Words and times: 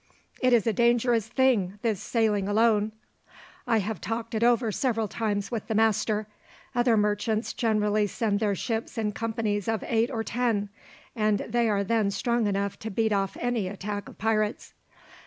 "It 0.41 0.51
is 0.51 0.65
a 0.65 0.73
dangerous 0.73 1.27
thing, 1.27 1.77
this 1.83 2.01
sailing 2.01 2.47
alone. 2.47 2.91
I 3.67 3.77
have 3.77 4.01
talked 4.01 4.33
it 4.33 4.43
over 4.43 4.71
several 4.71 5.07
times 5.07 5.51
with 5.51 5.67
the 5.67 5.75
master. 5.75 6.25
Other 6.73 6.97
merchants 6.97 7.53
generally 7.53 8.07
send 8.07 8.39
their 8.39 8.55
ships 8.55 8.97
in 8.97 9.11
companies 9.11 9.67
of 9.67 9.83
eight 9.85 10.09
or 10.09 10.23
ten, 10.23 10.69
and 11.15 11.41
they 11.47 11.69
are 11.69 11.83
then 11.83 12.09
strong 12.09 12.47
enough 12.47 12.79
to 12.79 12.89
beat 12.89 13.13
off 13.13 13.37
any 13.39 13.67
attack 13.67 14.09
of 14.09 14.17
pirates. 14.17 14.73